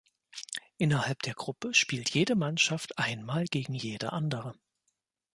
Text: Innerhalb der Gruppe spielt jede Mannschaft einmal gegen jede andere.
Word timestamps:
Innerhalb 0.79 1.21
der 1.21 1.35
Gruppe 1.35 1.75
spielt 1.75 2.09
jede 2.09 2.33
Mannschaft 2.33 2.97
einmal 2.97 3.45
gegen 3.45 3.75
jede 3.75 4.13
andere. 4.13 4.55